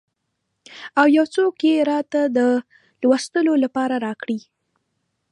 [0.99, 2.39] او یو څوک یې راته د
[3.01, 4.39] لوستلو لپاره راکړي.